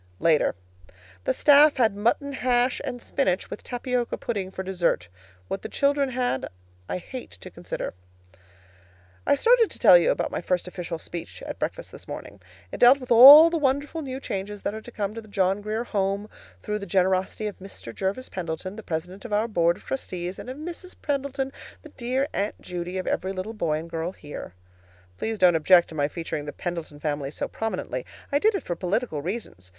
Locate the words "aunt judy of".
22.33-23.05